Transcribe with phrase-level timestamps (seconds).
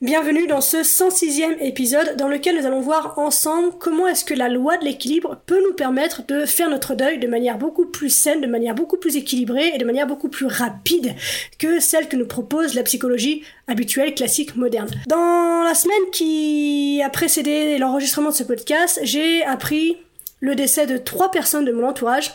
[0.00, 4.48] Bienvenue dans ce 106e épisode dans lequel nous allons voir ensemble comment est-ce que la
[4.48, 8.40] loi de l'équilibre peut nous permettre de faire notre deuil de manière beaucoup plus saine,
[8.40, 11.16] de manière beaucoup plus équilibrée et de manière beaucoup plus rapide
[11.58, 14.88] que celle que nous propose la psychologie habituelle, classique, moderne.
[15.08, 19.96] Dans la semaine qui a précédé l'enregistrement de ce podcast, j'ai appris
[20.38, 22.30] le décès de trois personnes de mon entourage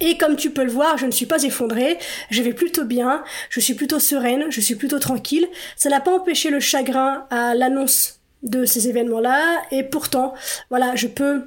[0.00, 1.98] et comme tu peux le voir, je ne suis pas effondrée,
[2.30, 5.46] je vais plutôt bien, je suis plutôt sereine, je suis plutôt tranquille.
[5.76, 10.34] Ça n'a pas empêché le chagrin à l'annonce de ces événements-là, et pourtant,
[10.68, 11.44] voilà, je peux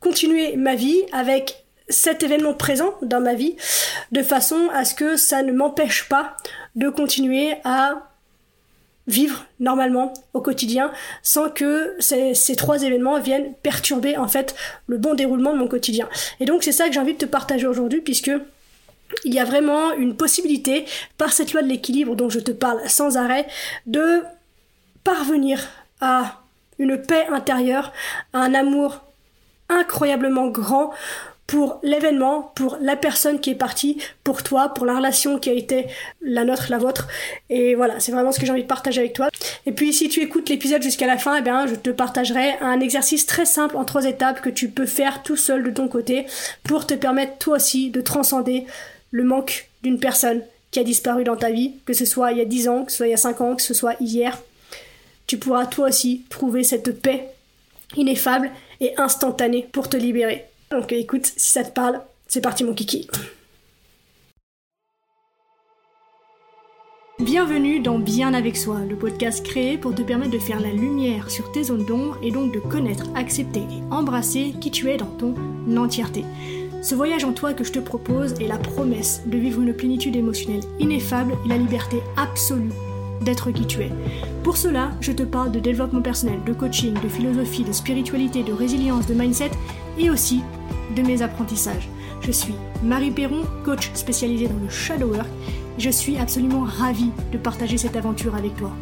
[0.00, 3.56] continuer ma vie avec cet événement présent dans ma vie,
[4.12, 6.36] de façon à ce que ça ne m'empêche pas
[6.76, 8.09] de continuer à
[9.06, 14.54] vivre normalement au quotidien sans que ces, trois événements viennent perturber en fait
[14.86, 16.08] le bon déroulement de mon quotidien.
[16.38, 18.30] Et donc c'est ça que j'ai envie de te partager aujourd'hui puisque
[19.24, 20.84] il y a vraiment une possibilité
[21.18, 23.46] par cette loi de l'équilibre dont je te parle sans arrêt
[23.86, 24.22] de
[25.02, 25.68] parvenir
[26.00, 26.42] à
[26.78, 27.92] une paix intérieure,
[28.32, 29.02] à un amour
[29.68, 30.92] incroyablement grand
[31.50, 35.52] pour l'événement, pour la personne qui est partie, pour toi, pour la relation qui a
[35.52, 35.86] été
[36.22, 37.08] la nôtre, la vôtre.
[37.48, 39.30] Et voilà, c'est vraiment ce que j'ai envie de partager avec toi.
[39.66, 42.78] Et puis si tu écoutes l'épisode jusqu'à la fin, eh bien, je te partagerai un
[42.78, 46.24] exercice très simple en trois étapes que tu peux faire tout seul de ton côté
[46.62, 48.64] pour te permettre toi aussi de transcender
[49.10, 52.42] le manque d'une personne qui a disparu dans ta vie, que ce soit il y
[52.42, 54.38] a 10 ans, que ce soit il y a 5 ans, que ce soit hier.
[55.26, 57.26] Tu pourras toi aussi trouver cette paix
[57.96, 60.46] ineffable et instantanée pour te libérer.
[60.70, 63.08] Donc écoute, si ça te parle, c'est parti mon kiki.
[67.18, 71.28] Bienvenue dans Bien avec soi, le podcast créé pour te permettre de faire la lumière
[71.28, 75.10] sur tes zones d'ombre et donc de connaître, accepter et embrasser qui tu es dans
[75.16, 75.34] ton
[75.76, 76.24] entièreté.
[76.82, 80.14] Ce voyage en toi que je te propose est la promesse de vivre une plénitude
[80.14, 82.70] émotionnelle ineffable et la liberté absolue
[83.20, 83.90] d'être qui tu es.
[84.42, 88.52] Pour cela, je te parle de développement personnel, de coaching, de philosophie, de spiritualité, de
[88.52, 89.50] résilience, de mindset
[89.98, 90.42] et aussi
[90.96, 91.88] de mes apprentissages.
[92.20, 95.28] Je suis Marie Perron, coach spécialisée dans le shadow work.
[95.78, 98.72] Je suis absolument ravie de partager cette aventure avec toi.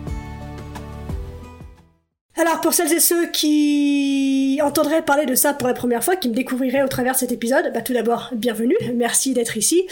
[2.41, 6.29] Alors pour celles et ceux qui entendraient parler de ça pour la première fois, qui
[6.29, 9.83] me découvriraient au travers de cet épisode, bah tout d'abord bienvenue, merci d'être ici.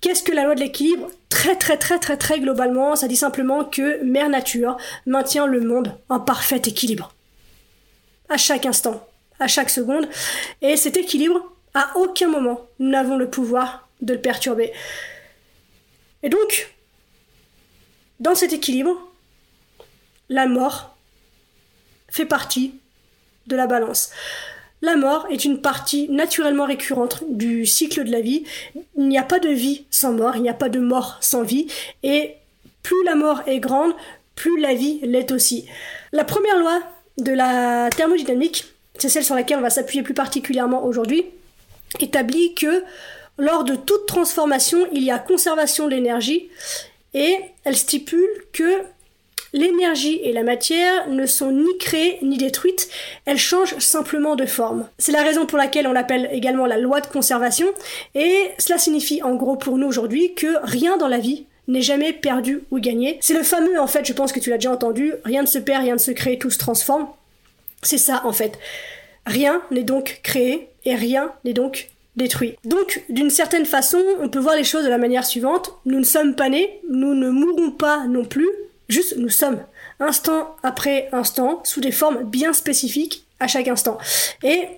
[0.00, 3.64] Qu'est-ce que la loi de l'équilibre Très très très très très globalement, ça dit simplement
[3.64, 4.76] que Mère Nature
[5.06, 7.14] maintient le monde en parfait équilibre.
[8.28, 9.08] À chaque instant,
[9.40, 10.06] à chaque seconde.
[10.60, 11.40] Et cet équilibre,
[11.72, 14.74] à aucun moment, nous n'avons le pouvoir de le perturber.
[16.22, 16.70] Et donc,
[18.20, 18.94] dans cet équilibre,
[20.28, 20.94] la mort
[22.10, 22.74] fait partie
[23.46, 24.10] de la balance.
[24.82, 28.42] La mort est une partie naturellement récurrente du cycle de la vie.
[28.96, 31.42] Il n'y a pas de vie sans mort, il n'y a pas de mort sans
[31.42, 31.68] vie.
[32.02, 32.34] Et
[32.82, 33.92] plus la mort est grande,
[34.34, 35.66] plus la vie l'est aussi.
[36.10, 36.82] La première loi
[37.18, 38.64] de la thermodynamique,
[38.98, 41.26] c'est celle sur laquelle on va s'appuyer plus particulièrement aujourd'hui,
[42.00, 42.82] établit que
[43.38, 46.48] lors de toute transformation, il y a conservation de l'énergie
[47.14, 48.82] et elle stipule que
[49.52, 52.88] l'énergie et la matière ne sont ni créées ni détruites,
[53.24, 54.88] elles changent simplement de forme.
[54.98, 57.66] C'est la raison pour laquelle on l'appelle également la loi de conservation
[58.14, 62.12] et cela signifie en gros pour nous aujourd'hui que rien dans la vie n'est jamais
[62.12, 63.18] perdu ou gagné.
[63.20, 65.58] C'est le fameux en fait, je pense que tu l'as déjà entendu, rien ne se
[65.58, 67.08] perd, rien ne se crée, tout se transforme.
[67.82, 68.58] C'est ça en fait.
[69.26, 72.56] Rien n'est donc créé et rien n'est donc détruit.
[72.64, 75.72] Donc, d'une certaine façon, on peut voir les choses de la manière suivante.
[75.86, 78.48] Nous ne sommes pas nés, nous ne mourrons pas non plus,
[78.92, 79.60] juste nous sommes.
[79.98, 83.98] Instant après instant, sous des formes bien spécifiques à chaque instant.
[84.42, 84.68] Et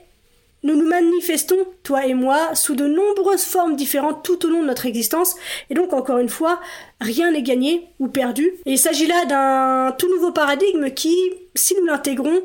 [0.63, 4.67] nous nous manifestons, toi et moi, sous de nombreuses formes différentes tout au long de
[4.67, 5.37] notre existence,
[5.69, 6.59] et donc encore une fois,
[7.03, 8.47] rien n'est gagné ou perdu.
[8.65, 11.15] Et il s'agit là d'un tout nouveau paradigme qui,
[11.55, 12.41] si nous l'intégrons,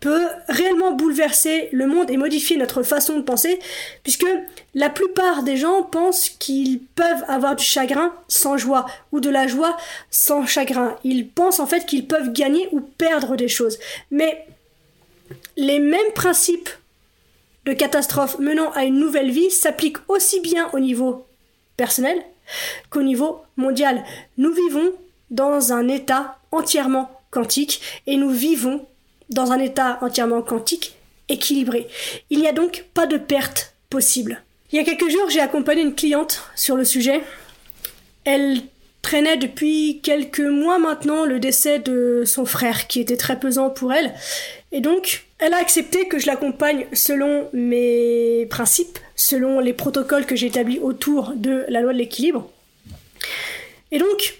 [0.00, 3.58] peut réellement bouleverser le monde et modifier notre façon de penser,
[4.02, 4.26] puisque
[4.74, 9.46] la plupart des gens pensent qu'ils peuvent avoir du chagrin sans joie, ou de la
[9.46, 9.76] joie
[10.10, 10.96] sans chagrin.
[11.04, 13.78] Ils pensent en fait qu'ils peuvent gagner ou perdre des choses.
[14.10, 14.46] Mais
[15.56, 16.70] les mêmes principes
[17.64, 21.26] de catastrophe menant à une nouvelle vie s'appliquent aussi bien au niveau
[21.76, 22.22] personnel
[22.90, 24.04] qu'au niveau mondial.
[24.38, 24.92] Nous vivons
[25.30, 28.86] dans un état entièrement quantique et nous vivons
[29.30, 30.96] dans un état entièrement quantique,
[31.28, 31.88] équilibré.
[32.30, 34.42] Il n'y a donc pas de perte possible.
[34.72, 37.22] Il y a quelques jours, j'ai accompagné une cliente sur le sujet.
[38.24, 38.60] Elle
[39.02, 43.92] traînait depuis quelques mois maintenant le décès de son frère, qui était très pesant pour
[43.92, 44.12] elle.
[44.72, 50.34] Et donc, elle a accepté que je l'accompagne selon mes principes, selon les protocoles que
[50.34, 52.50] j'ai établis autour de la loi de l'équilibre.
[53.92, 54.34] Et donc,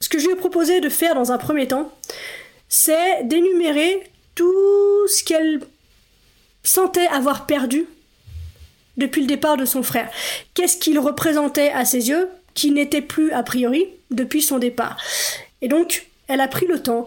[0.00, 1.92] ce que je lui ai proposé de faire dans un premier temps,
[2.76, 4.02] c'est d'énumérer
[4.34, 5.60] tout ce qu'elle
[6.64, 7.86] sentait avoir perdu
[8.96, 10.10] depuis le départ de son frère.
[10.54, 14.96] Qu'est-ce qu'il représentait à ses yeux qui n'était plus a priori depuis son départ.
[15.62, 17.06] Et donc, elle a pris le temps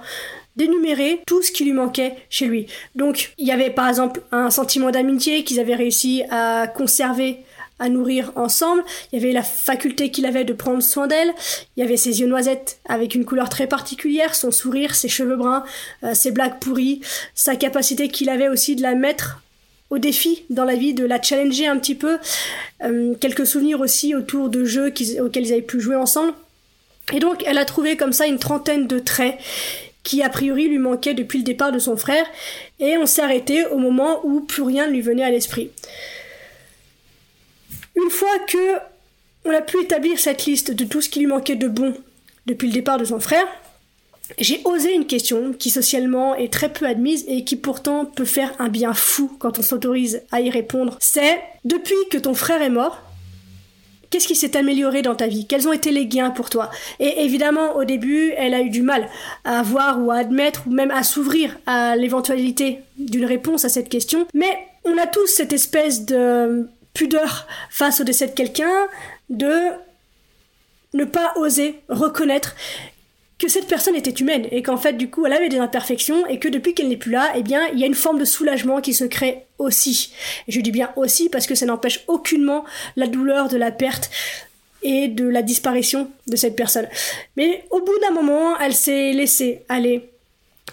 [0.55, 2.67] d'énumérer tout ce qui lui manquait chez lui.
[2.95, 7.39] Donc, il y avait par exemple un sentiment d'amitié qu'ils avaient réussi à conserver
[7.79, 8.83] à nourrir ensemble.
[9.11, 11.33] Il y avait la faculté qu'il avait de prendre soin d'elle.
[11.75, 15.35] Il y avait ses yeux noisettes avec une couleur très particulière, son sourire, ses cheveux
[15.35, 15.63] bruns,
[16.03, 17.01] euh, ses blagues pourries,
[17.35, 19.41] sa capacité qu'il avait aussi de la mettre
[19.89, 22.17] au défi dans la vie, de la challenger un petit peu.
[22.83, 26.33] Euh, quelques souvenirs aussi autour de jeux auxquels ils avaient pu jouer ensemble.
[27.13, 29.37] Et donc, elle a trouvé comme ça une trentaine de traits
[30.03, 32.25] qui a priori lui manquaient depuis le départ de son frère,
[32.79, 35.69] et on s'est arrêté au moment où plus rien ne lui venait à l'esprit.
[37.97, 38.77] Une fois que
[39.45, 41.95] on a pu établir cette liste de tout ce qui lui manquait de bon
[42.45, 43.45] depuis le départ de son frère,
[44.39, 48.53] j'ai osé une question qui socialement est très peu admise et qui pourtant peut faire
[48.59, 50.97] un bien fou quand on s'autorise à y répondre.
[50.99, 53.01] C'est depuis que ton frère est mort,
[54.09, 55.45] Qu'est-ce qui s'est amélioré dans ta vie?
[55.47, 56.71] Quels ont été les gains pour toi?
[56.99, 59.09] Et évidemment, au début, elle a eu du mal
[59.43, 63.89] à voir ou à admettre ou même à s'ouvrir à l'éventualité d'une réponse à cette
[63.89, 64.25] question.
[64.33, 68.87] Mais on a tous cette espèce de pudeur face au décès de quelqu'un,
[69.29, 69.53] de
[70.93, 72.55] ne pas oser reconnaître
[73.37, 76.39] que cette personne était humaine et qu'en fait du coup elle avait des imperfections et
[76.39, 78.81] que depuis qu'elle n'est plus là, eh bien il y a une forme de soulagement
[78.81, 80.11] qui se crée aussi.
[80.47, 82.65] Et je dis bien aussi parce que ça n'empêche aucunement
[82.95, 84.09] la douleur de la perte
[84.81, 86.87] et de la disparition de cette personne.
[87.35, 90.09] Mais au bout d'un moment, elle s'est laissée aller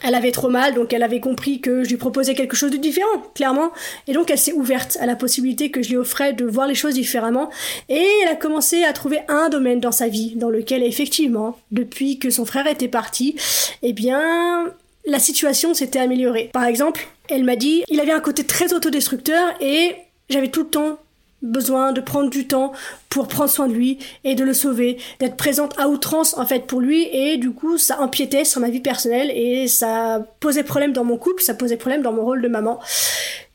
[0.05, 2.77] elle avait trop mal, donc elle avait compris que je lui proposais quelque chose de
[2.77, 3.73] différent, clairement.
[4.07, 6.75] Et donc elle s'est ouverte à la possibilité que je lui offrais de voir les
[6.75, 7.51] choses différemment.
[7.89, 12.19] Et elle a commencé à trouver un domaine dans sa vie dans lequel effectivement, depuis
[12.19, 13.35] que son frère était parti,
[13.83, 14.67] eh bien,
[15.07, 16.51] la situation s'était améliorée.
[16.53, 19.97] Par exemple, elle m'a dit, il avait un côté très autodestructeur et
[20.29, 20.99] j'avais tout le temps
[21.45, 22.73] besoin de prendre du temps
[23.09, 26.67] pour prendre soin de lui et de le sauver, d'être présente à outrance en fait
[26.67, 30.93] pour lui et du coup ça empiétait sur ma vie personnelle et ça posait problème
[30.93, 32.81] dans mon couple, ça posait problème dans mon rôle de maman.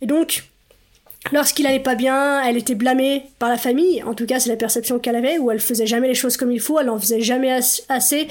[0.02, 0.44] Et donc
[1.32, 4.56] lorsqu'il allait pas bien, elle était blâmée par la famille, en tout cas c'est la
[4.56, 7.22] perception qu'elle avait, où elle faisait jamais les choses comme il faut, elle en faisait
[7.22, 7.60] jamais
[7.90, 8.28] assez.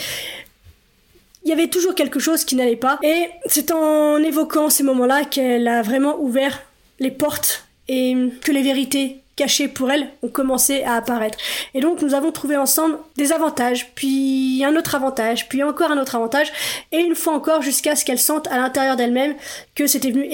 [1.45, 5.25] Il y avait toujours quelque chose qui n'allait pas et c'est en évoquant ces moments-là
[5.25, 6.63] qu'elle a vraiment ouvert
[7.01, 11.39] les portes et que les vérités cachés pour elle ont commencé à apparaître.
[11.73, 15.99] Et donc nous avons trouvé ensemble des avantages, puis un autre avantage, puis encore un
[15.99, 16.53] autre avantage,
[16.91, 19.37] et une fois encore jusqu'à ce qu'elle sente à l'intérieur d'elle-même
[19.77, 20.25] que c'était venu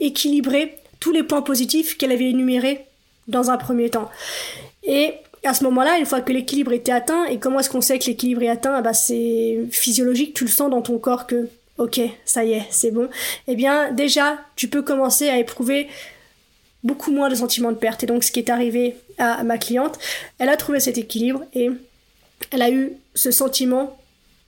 [0.00, 2.86] équilibrer tous les points positifs qu'elle avait énumérés
[3.28, 4.10] dans un premier temps.
[4.82, 5.12] Et
[5.44, 8.06] à ce moment-là, une fois que l'équilibre était atteint, et comment est-ce qu'on sait que
[8.06, 8.80] l'équilibre est atteint?
[8.80, 12.90] Bah, C'est physiologique, tu le sens dans ton corps que, ok, ça y est, c'est
[12.90, 13.10] bon.
[13.46, 15.88] Eh bien, déjà, tu peux commencer à éprouver
[16.84, 18.04] beaucoup moins de sentiments de perte.
[18.04, 19.98] Et donc ce qui est arrivé à ma cliente,
[20.38, 21.70] elle a trouvé cet équilibre et
[22.50, 23.98] elle a eu ce sentiment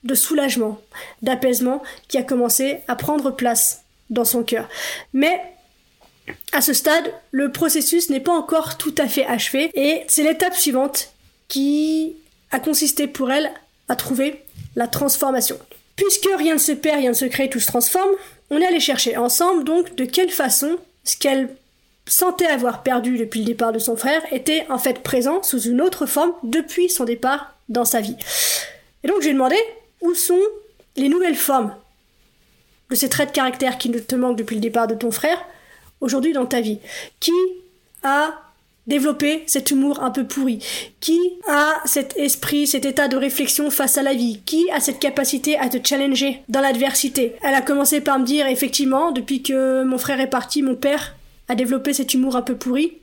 [0.05, 0.81] de soulagement,
[1.23, 4.69] d'apaisement qui a commencé à prendre place dans son cœur.
[5.13, 5.41] Mais
[6.53, 10.55] à ce stade, le processus n'est pas encore tout à fait achevé et c'est l'étape
[10.55, 11.11] suivante
[11.49, 12.17] qui
[12.51, 13.51] a consisté pour elle
[13.89, 14.43] à trouver
[14.77, 15.59] la transformation.
[15.97, 18.11] Puisque rien ne se perd, rien ne se crée, tout se transforme,
[18.51, 21.49] on est allé chercher ensemble donc de quelle façon ce qu'elle
[22.07, 25.81] sentait avoir perdu depuis le départ de son frère était en fait présent sous une
[25.81, 28.17] autre forme depuis son départ dans sa vie.
[29.03, 29.57] Et donc j'ai demandé
[30.01, 30.39] où sont
[30.97, 31.75] les nouvelles formes
[32.91, 35.45] de ces traits de caractère qui te manquent depuis le départ de ton frère
[36.01, 36.79] aujourd'hui dans ta vie?
[37.21, 37.33] Qui
[38.03, 38.35] a
[38.87, 40.65] développé cet humour un peu pourri?
[41.01, 44.41] Qui a cet esprit, cet état de réflexion face à la vie?
[44.47, 47.35] Qui a cette capacité à te challenger dans l'adversité?
[47.43, 51.17] Elle a commencé par me dire effectivement, depuis que mon frère est parti, mon père
[51.49, 52.99] à développer cet humour un peu pourri.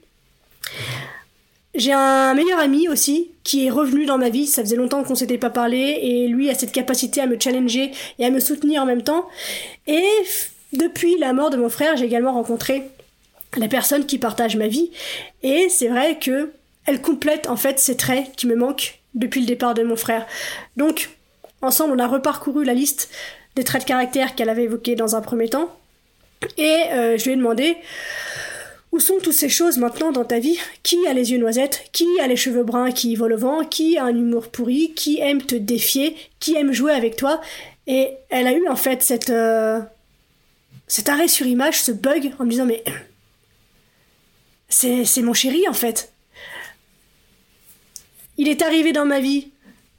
[1.76, 5.16] J'ai un meilleur ami aussi qui est revenu dans ma vie, ça faisait longtemps qu'on
[5.16, 8.84] s'était pas parlé et lui a cette capacité à me challenger et à me soutenir
[8.84, 9.28] en même temps.
[9.88, 10.06] Et
[10.72, 12.84] depuis la mort de mon frère, j'ai également rencontré
[13.58, 14.92] la personne qui partage ma vie
[15.42, 16.52] et c'est vrai que
[16.86, 20.28] elle complète en fait ces traits qui me manquent depuis le départ de mon frère.
[20.78, 21.10] Donc
[21.62, 23.10] ensemble, on a reparcouru la liste
[23.56, 25.76] des traits de caractère qu'elle avait évoqués dans un premier temps
[26.58, 27.78] et euh, je lui ai demandé
[28.92, 30.60] où sont toutes ces choses maintenant dans ta vie?
[30.84, 31.86] Qui a les yeux noisettes?
[31.92, 33.64] Qui a les cheveux bruns qui volent au vent?
[33.66, 34.94] Qui a un humour pourri?
[34.94, 36.16] Qui aime te défier?
[36.40, 37.42] Qui aime jouer avec toi?
[37.88, 39.82] Et elle a eu en fait cette, euh,
[40.88, 42.84] cet arrêt sur image, ce bug, en me disant mais
[44.70, 46.14] c'est mon chéri en fait.
[48.38, 49.50] Il est arrivé dans ma vie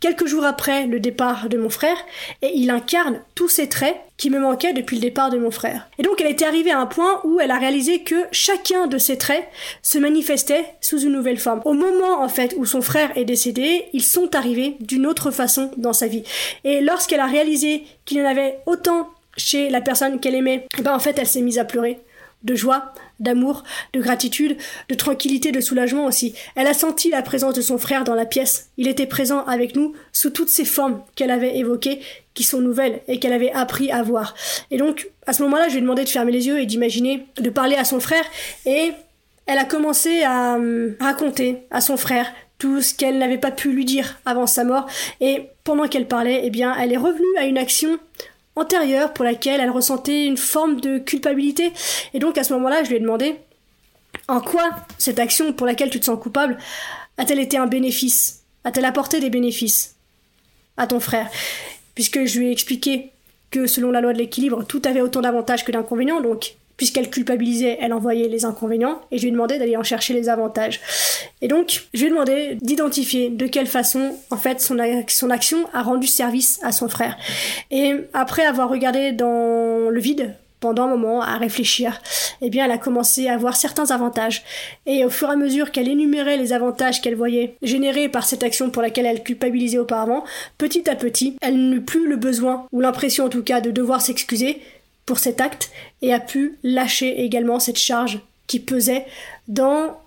[0.05, 1.97] quelques jours après le départ de mon frère,
[2.43, 5.89] et il incarne tous ces traits qui me manquaient depuis le départ de mon frère.
[5.99, 8.99] Et donc elle était arrivée à un point où elle a réalisé que chacun de
[8.99, 9.49] ces traits
[9.81, 11.63] se manifestait sous une nouvelle forme.
[11.65, 15.71] Au moment en fait où son frère est décédé, ils sont arrivés d'une autre façon
[15.79, 16.25] dans sa vie.
[16.65, 19.09] Et lorsqu'elle a réalisé qu'il y en avait autant
[19.39, 21.99] chez la personne qu'elle aimait, eh ben en fait elle s'est mise à pleurer
[22.43, 24.57] de joie, d'amour, de gratitude,
[24.89, 26.35] de tranquillité, de soulagement aussi.
[26.57, 28.71] Elle a senti la présence de son frère dans la pièce.
[28.77, 32.01] Il était présent avec nous sous toutes ces formes qu'elle avait évoquées,
[32.35, 34.35] qui sont nouvelles et qu'elle avait appris à voir.
[34.71, 37.27] Et donc, à ce moment-là, je lui ai demandé de fermer les yeux et d'imaginer,
[37.37, 38.25] de parler à son frère
[38.67, 38.93] et
[39.47, 43.73] elle a commencé à hum, raconter à son frère tout ce qu'elle n'avait pas pu
[43.73, 44.87] lui dire avant sa mort
[45.21, 47.99] et pendant qu'elle parlait, eh bien, elle est revenue à une action
[48.57, 51.73] antérieure pour laquelle elle ressentait une forme de culpabilité.
[52.13, 53.37] Et donc à ce moment-là, je lui ai demandé
[54.29, 56.59] en quoi cette action pour laquelle tu te sens coupable
[57.17, 58.43] a-t-elle été un bénéfice?
[58.65, 59.97] A-t-elle apporté des bénéfices
[60.77, 61.31] à ton frère?
[61.95, 63.11] Puisque je lui ai expliqué
[63.51, 67.79] que selon la loi de l'équilibre, tout avait autant d'avantages que d'inconvénients, donc puisqu'elle culpabilisait,
[67.81, 70.81] elle envoyait les inconvénients, et je lui ai demandé d'aller en chercher les avantages.
[71.41, 74.77] Et donc, je lui ai demandé d'identifier de quelle façon, en fait, son,
[75.09, 77.17] son action a rendu service à son frère.
[77.71, 82.01] Et après avoir regardé dans le vide, pendant un moment à réfléchir,
[82.41, 84.43] eh bien elle a commencé à voir certains avantages.
[84.87, 88.43] Et au fur et à mesure qu'elle énumérait les avantages qu'elle voyait générés par cette
[88.43, 90.25] action pour laquelle elle culpabilisait auparavant,
[90.57, 94.01] petit à petit, elle n'eut plus le besoin, ou l'impression en tout cas, de devoir
[94.01, 94.63] s'excuser,
[95.07, 95.71] pour cet acte
[96.03, 99.07] et a pu lâcher également cette charge qui pesait
[99.49, 100.01] dans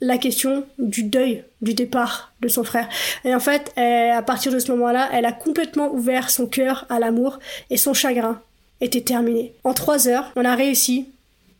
[0.00, 2.88] la question du deuil du départ de son frère.
[3.24, 6.98] Et en fait, à partir de ce moment-là, elle a complètement ouvert son cœur à
[6.98, 7.38] l'amour
[7.70, 8.40] et son chagrin
[8.80, 9.52] était terminé.
[9.64, 11.08] En trois heures, on a réussi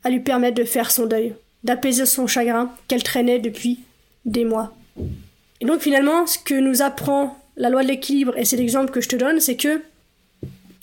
[0.04, 3.80] à lui permettre de faire son deuil, d'apaiser son chagrin qu'elle traînait depuis
[4.25, 4.73] des mois.
[5.61, 9.00] Et donc finalement, ce que nous apprend la loi de l'équilibre, et c'est l'exemple que
[9.00, 9.83] je te donne, c'est que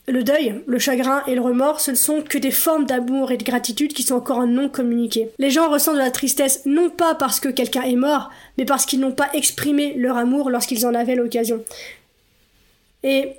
[0.07, 3.37] le deuil, le chagrin et le remords, ce ne sont que des formes d'amour et
[3.37, 5.29] de gratitude qui sont encore non communiquées.
[5.39, 8.85] Les gens ressentent de la tristesse non pas parce que quelqu'un est mort, mais parce
[8.85, 11.63] qu'ils n'ont pas exprimé leur amour lorsqu'ils en avaient l'occasion.
[13.03, 13.31] Et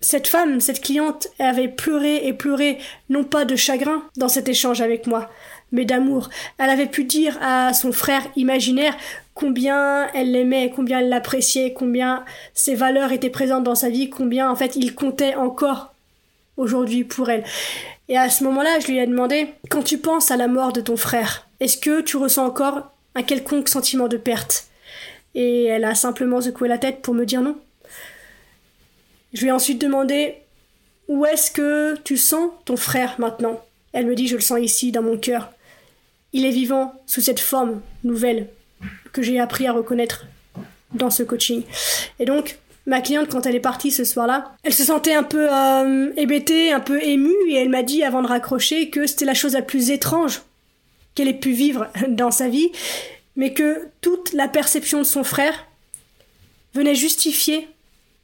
[0.00, 2.78] cette femme, cette cliente, avait pleuré et pleuré,
[3.08, 5.30] non pas de chagrin dans cet échange avec moi,
[5.72, 6.28] mais d'amour.
[6.58, 8.96] Elle avait pu dire à son frère imaginaire
[9.34, 14.48] combien elle l'aimait, combien elle l'appréciait, combien ses valeurs étaient présentes dans sa vie, combien
[14.48, 15.93] en fait il comptait encore
[16.56, 17.44] aujourd'hui pour elle.
[18.08, 20.80] Et à ce moment-là, je lui ai demandé, quand tu penses à la mort de
[20.80, 24.66] ton frère, est-ce que tu ressens encore un quelconque sentiment de perte?
[25.34, 27.56] Et elle a simplement secoué la tête pour me dire non.
[29.32, 30.36] Je lui ai ensuite demandé,
[31.08, 33.60] où est-ce que tu sens ton frère maintenant?
[33.92, 35.50] Elle me dit, je le sens ici, dans mon cœur.
[36.32, 38.48] Il est vivant sous cette forme nouvelle
[39.12, 40.26] que j'ai appris à reconnaître
[40.92, 41.62] dans ce coaching.
[42.18, 45.48] Et donc, ma cliente, quand elle est partie ce soir-là, elle se sentait un peu
[45.50, 49.34] euh, hébétée, un peu émue, et elle m'a dit avant de raccrocher que c'était la
[49.34, 50.42] chose la plus étrange
[51.14, 52.70] qu'elle ait pu vivre dans sa vie,
[53.36, 55.66] mais que toute la perception de son frère
[56.74, 57.68] venait justifier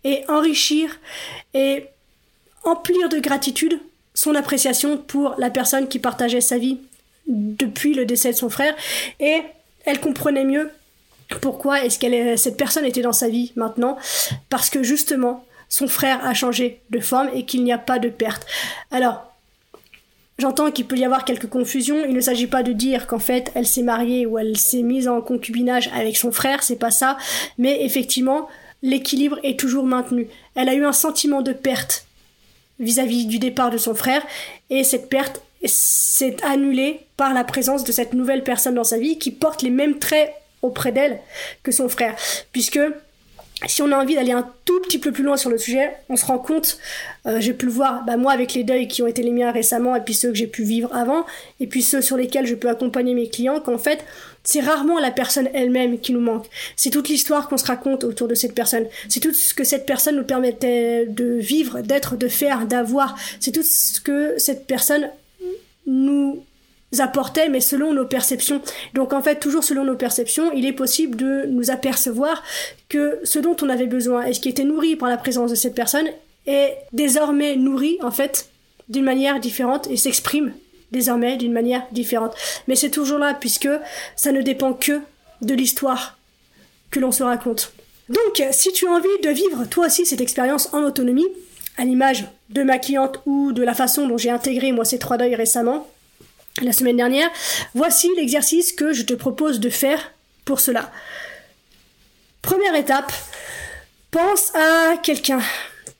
[0.04, 0.98] et enrichir
[1.54, 1.86] et
[2.64, 3.80] emplir de gratitude
[4.14, 6.78] son appréciation pour la personne qui partageait sa vie
[7.26, 8.74] depuis le décès de son frère,
[9.20, 9.42] et
[9.84, 10.70] elle comprenait mieux
[11.40, 13.96] pourquoi est-ce que cette personne était dans sa vie maintenant?
[14.48, 18.08] Parce que justement, son frère a changé de forme et qu'il n'y a pas de
[18.08, 18.46] perte.
[18.90, 19.26] Alors,
[20.40, 22.02] J'entends qu'il peut y avoir quelques confusions.
[22.08, 25.06] Il ne s'agit pas de dire qu'en fait elle s'est mariée ou elle s'est mise
[25.06, 27.18] en concubinage avec son frère, c'est pas ça.
[27.58, 28.48] Mais effectivement,
[28.82, 30.28] l'équilibre est toujours maintenu.
[30.54, 32.06] Elle a eu un sentiment de perte
[32.78, 34.22] vis-à-vis -vis du départ de son frère
[34.70, 39.18] et cette perte s'est annulée par la présence de cette nouvelle personne dans sa vie
[39.18, 40.32] qui porte les mêmes traits
[40.62, 41.18] auprès d'elle
[41.62, 42.14] que son frère.
[42.52, 42.80] Puisque
[43.66, 46.16] si on a envie d'aller un tout petit peu plus loin sur le sujet, on
[46.16, 46.78] se rend compte,
[47.26, 49.52] euh, j'ai pu le voir, bah, moi avec les deuils qui ont été les miens
[49.52, 51.26] récemment, et puis ceux que j'ai pu vivre avant,
[51.60, 54.04] et puis ceux sur lesquels je peux accompagner mes clients, qu'en fait,
[54.44, 56.46] c'est rarement la personne elle-même qui nous manque.
[56.76, 58.86] C'est toute l'histoire qu'on se raconte autour de cette personne.
[59.10, 63.16] C'est tout ce que cette personne nous permettait de vivre, d'être, de faire, d'avoir.
[63.40, 65.10] C'est tout ce que cette personne
[65.86, 66.42] nous
[66.98, 68.60] apportait, mais selon nos perceptions.
[68.94, 72.42] Donc en fait, toujours selon nos perceptions, il est possible de nous apercevoir
[72.88, 75.56] que ce dont on avait besoin et ce qui était nourri par la présence de
[75.56, 76.08] cette personne
[76.46, 78.48] est désormais nourri en fait
[78.88, 80.52] d'une manière différente et s'exprime
[80.90, 82.34] désormais d'une manière différente.
[82.66, 83.68] Mais c'est toujours là puisque
[84.16, 85.00] ça ne dépend que
[85.42, 86.18] de l'histoire
[86.90, 87.72] que l'on se raconte.
[88.08, 91.28] Donc, si tu as envie de vivre toi aussi cette expérience en autonomie,
[91.76, 95.16] à l'image de ma cliente ou de la façon dont j'ai intégré moi ces trois
[95.16, 95.86] deuils récemment,
[96.60, 97.30] la semaine dernière,
[97.74, 100.12] voici l'exercice que je te propose de faire
[100.44, 100.90] pour cela.
[102.42, 103.12] Première étape,
[104.10, 105.40] Pense à quelqu'un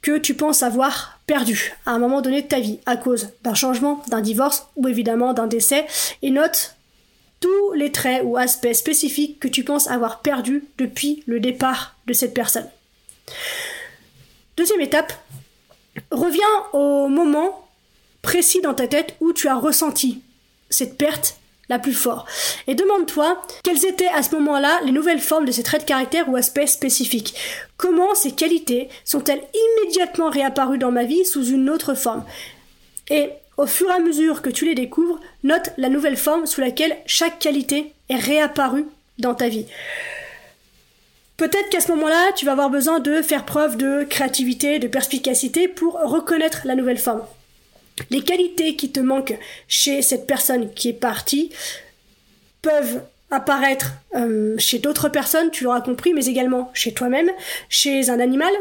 [0.03, 3.55] que tu penses avoir perdu à un moment donné de ta vie à cause d'un
[3.55, 5.87] changement, d'un divorce ou évidemment d'un décès
[6.23, 6.75] et note
[7.39, 12.13] tous les traits ou aspects spécifiques que tu penses avoir perdus depuis le départ de
[12.13, 12.69] cette personne.
[14.57, 15.13] Deuxième étape,
[16.11, 17.69] reviens au moment
[18.23, 20.21] précis dans ta tête où tu as ressenti
[20.71, 21.37] cette perte
[21.69, 22.29] la plus forte.
[22.67, 26.29] Et demande-toi quelles étaient à ce moment-là les nouvelles formes de ces traits de caractère
[26.29, 27.35] ou aspects spécifiques?
[27.77, 32.25] Comment ces qualités sont-elles immédiatement réapparues dans ma vie sous une autre forme?
[33.09, 36.61] Et au fur et à mesure que tu les découvres, note la nouvelle forme sous
[36.61, 38.87] laquelle chaque qualité est réapparue
[39.19, 39.67] dans ta vie.
[41.37, 45.69] Peut-être qu'à ce moment-là, tu vas avoir besoin de faire preuve de créativité, de perspicacité
[45.69, 47.23] pour reconnaître la nouvelle forme.
[48.11, 49.39] Les qualités qui te manquent
[49.69, 51.51] chez cette personne qui est partie
[52.63, 57.31] peuvent apparaître euh, chez d'autres personnes, tu l'auras compris, mais également chez toi-même,
[57.69, 58.53] chez un animal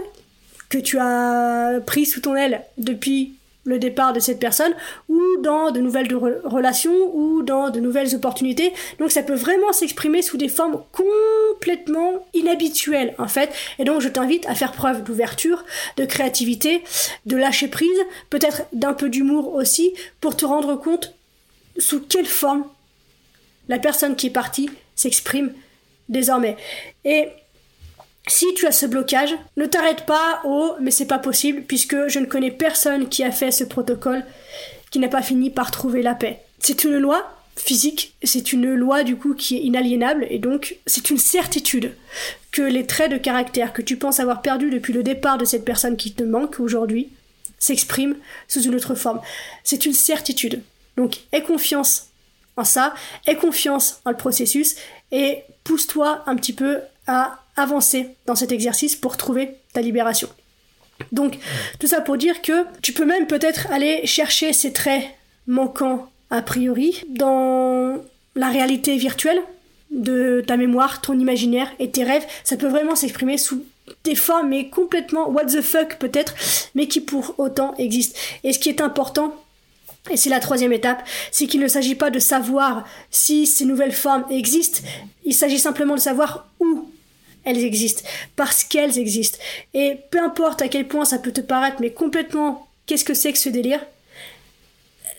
[0.69, 3.33] que tu as pris sous ton aile depuis
[3.69, 4.73] le départ de cette personne
[5.07, 8.73] ou dans de nouvelles relations ou dans de nouvelles opportunités.
[8.99, 13.51] Donc ça peut vraiment s'exprimer sous des formes complètement inhabituelles en fait.
[13.77, 15.63] Et donc je t'invite à faire preuve d'ouverture,
[15.97, 16.83] de créativité,
[17.25, 17.99] de lâcher prise,
[18.29, 21.13] peut-être d'un peu d'humour aussi pour te rendre compte
[21.77, 22.65] sous quelle forme
[23.67, 25.53] la personne qui est partie s'exprime
[26.09, 26.57] désormais.
[27.05, 27.29] Et
[28.29, 32.19] si tu as ce blocage, ne t'arrête pas au mais c'est pas possible puisque je
[32.19, 34.23] ne connais personne qui a fait ce protocole
[34.91, 36.39] qui n'a pas fini par trouver la paix.
[36.59, 41.09] C'est une loi physique, c'est une loi du coup qui est inaliénable et donc c'est
[41.09, 41.93] une certitude
[42.51, 45.65] que les traits de caractère que tu penses avoir perdus depuis le départ de cette
[45.65, 47.09] personne qui te manque aujourd'hui
[47.59, 48.15] s'expriment
[48.47, 49.21] sous une autre forme.
[49.63, 50.61] C'est une certitude.
[50.97, 52.07] Donc aie confiance
[52.57, 52.93] en ça,
[53.27, 54.75] aie confiance en le processus
[55.11, 60.29] et pousse-toi un petit peu à avancer dans cet exercice pour trouver ta libération.
[61.11, 61.37] Donc,
[61.79, 65.05] tout ça pour dire que tu peux même peut-être aller chercher ces traits
[65.47, 67.97] manquants a priori dans
[68.35, 69.41] la réalité virtuelle
[69.91, 72.25] de ta mémoire, ton imaginaire et tes rêves.
[72.43, 73.63] Ça peut vraiment s'exprimer sous
[74.03, 76.35] des formes, mais complètement what the fuck peut-être,
[76.75, 78.19] mais qui pour autant existent.
[78.43, 79.33] Et ce qui est important,
[80.11, 83.91] et c'est la troisième étape, c'est qu'il ne s'agit pas de savoir si ces nouvelles
[83.91, 84.81] formes existent,
[85.25, 86.89] il s'agit simplement de savoir où
[87.43, 88.03] elles existent,
[88.35, 89.39] parce qu'elles existent.
[89.73, 93.33] Et peu importe à quel point ça peut te paraître, mais complètement, qu'est-ce que c'est
[93.33, 93.85] que ce délire?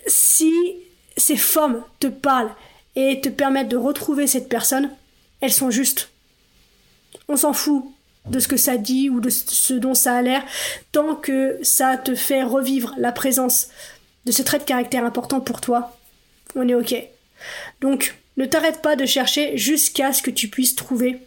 [0.07, 0.53] Si
[1.17, 2.53] ces formes te parlent
[2.95, 4.89] et te permettent de retrouver cette personne,
[5.41, 6.09] elles sont justes.
[7.27, 7.85] On s'en fout
[8.27, 10.43] de ce que ça dit ou de ce dont ça a l'air,
[10.91, 13.69] tant que ça te fait revivre la présence
[14.25, 15.97] de ce trait de caractère important pour toi,
[16.55, 16.95] on est ok.
[17.81, 21.19] Donc, ne t'arrête pas de chercher jusqu'à ce que tu puisses trouver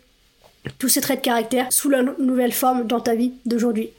[0.78, 3.90] tous ces traits de caractère sous la nouvelle forme dans ta vie d'aujourd'hui.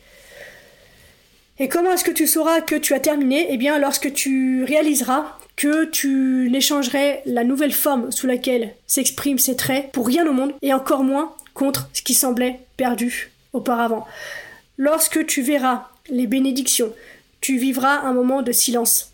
[1.60, 3.48] Et comment est-ce que tu sauras que tu as terminé?
[3.50, 9.56] Eh bien, lorsque tu réaliseras que tu n'échangerais la nouvelle forme sous laquelle s'expriment ces
[9.56, 14.06] traits pour rien au monde, et encore moins contre ce qui semblait perdu auparavant.
[14.78, 16.92] Lorsque tu verras les bénédictions,
[17.40, 19.14] tu vivras un moment de silence,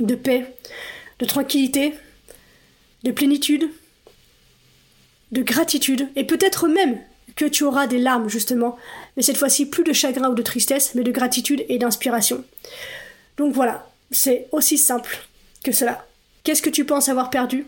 [0.00, 0.52] de paix,
[1.20, 1.94] de tranquillité,
[3.04, 3.70] de plénitude,
[5.32, 6.98] de gratitude, et peut-être même
[7.36, 8.76] que tu auras des larmes justement,
[9.16, 12.44] mais cette fois-ci plus de chagrin ou de tristesse, mais de gratitude et d'inspiration.
[13.36, 15.18] Donc voilà, c'est aussi simple
[15.64, 16.06] que cela.
[16.44, 17.66] Qu'est-ce que tu penses avoir perdu?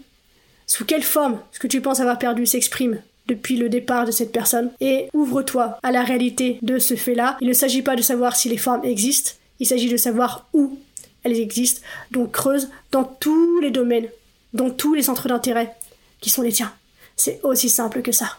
[0.66, 4.32] Sous quelle forme ce que tu penses avoir perdu s'exprime depuis le départ de cette
[4.32, 4.70] personne?
[4.80, 7.36] Et ouvre-toi à la réalité de ce fait-là.
[7.40, 10.78] Il ne s'agit pas de savoir si les formes existent, il s'agit de savoir où
[11.24, 11.80] elles existent.
[12.10, 14.08] Donc creuse dans tous les domaines,
[14.52, 15.74] dans tous les centres d'intérêt
[16.20, 16.72] qui sont les tiens.
[17.16, 18.36] C'est aussi simple que ça.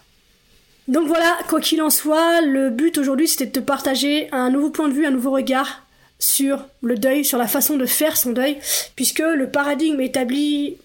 [0.88, 4.70] Donc voilà, quoi qu'il en soit, le but aujourd'hui c'était de te partager un nouveau
[4.70, 5.84] point de vue, un nouveau regard
[6.20, 8.58] sur le deuil, sur la façon de faire son deuil,
[8.96, 10.78] puisque le paradigme établi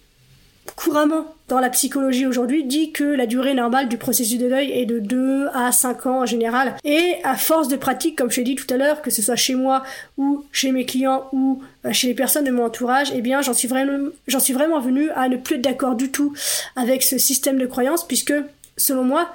[0.75, 4.85] couramment dans la psychologie aujourd'hui dit que la durée normale du processus de deuil est
[4.85, 6.75] de 2 à 5 ans en général.
[6.83, 9.35] Et à force de pratique, comme je l'ai dit tout à l'heure, que ce soit
[9.35, 9.83] chez moi
[10.17, 13.53] ou chez mes clients ou euh, chez les personnes de mon entourage, eh bien j'en
[13.53, 16.33] suis vraiment j'en suis vraiment venu à ne plus être d'accord du tout
[16.75, 18.33] avec ce système de croyance puisque
[18.77, 19.29] selon moi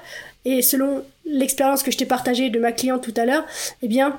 [0.44, 3.44] et selon l'expérience que je t'ai partagée de ma cliente tout à l'heure,
[3.82, 4.18] eh bien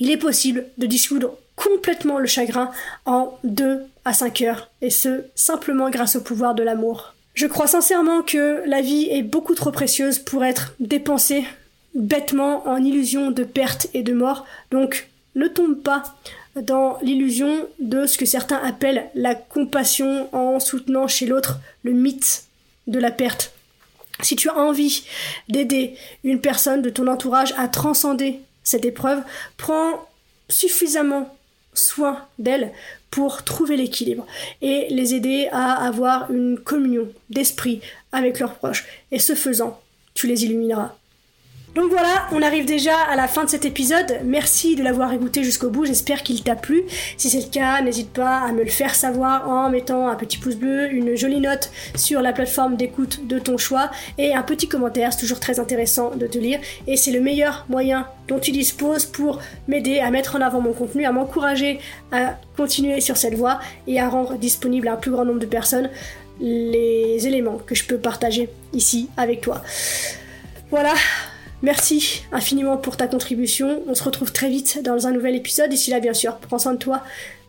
[0.00, 2.70] il est possible de dissoudre complètement le chagrin
[3.06, 7.14] en 2 à 5 heures, et ce, simplement grâce au pouvoir de l'amour.
[7.34, 11.44] Je crois sincèrement que la vie est beaucoup trop précieuse pour être dépensée
[11.94, 16.02] bêtement en illusion de perte et de mort, donc ne tombe pas
[16.56, 22.44] dans l'illusion de ce que certains appellent la compassion en soutenant chez l'autre le mythe
[22.86, 23.52] de la perte.
[24.20, 25.04] Si tu as envie
[25.48, 29.22] d'aider une personne de ton entourage à transcender cette épreuve,
[29.56, 30.06] prends
[30.48, 31.34] suffisamment
[31.74, 32.72] soin d'elle
[33.12, 34.26] pour trouver l'équilibre
[34.62, 38.86] et les aider à avoir une communion d'esprit avec leurs proches.
[39.12, 39.80] Et ce faisant,
[40.14, 40.96] tu les illumineras.
[41.74, 44.20] Donc voilà, on arrive déjà à la fin de cet épisode.
[44.24, 45.86] Merci de l'avoir écouté jusqu'au bout.
[45.86, 46.82] J'espère qu'il t'a plu.
[47.16, 50.36] Si c'est le cas, n'hésite pas à me le faire savoir en mettant un petit
[50.36, 54.68] pouce bleu, une jolie note sur la plateforme d'écoute de ton choix et un petit
[54.68, 55.14] commentaire.
[55.14, 59.06] C'est toujours très intéressant de te lire et c'est le meilleur moyen dont tu disposes
[59.06, 61.80] pour m'aider à mettre en avant mon contenu, à m'encourager
[62.12, 65.46] à continuer sur cette voie et à rendre disponible à un plus grand nombre de
[65.46, 65.88] personnes
[66.38, 69.62] les éléments que je peux partager ici avec toi.
[70.70, 70.94] Voilà,
[71.62, 73.82] Merci infiniment pour ta contribution.
[73.86, 75.70] On se retrouve très vite dans un nouvel épisode.
[75.70, 77.02] D'ici là, bien sûr, prends soin de toi,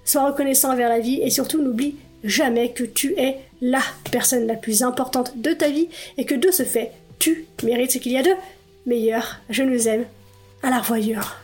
[0.06, 4.56] sois reconnaissant envers la vie et surtout n'oublie jamais que tu es la personne la
[4.56, 8.18] plus importante de ta vie et que de ce fait, tu mérites ce qu'il y
[8.18, 8.32] a de
[8.86, 9.40] meilleur.
[9.50, 10.06] Je nous aime.
[10.62, 11.43] À la revoyure.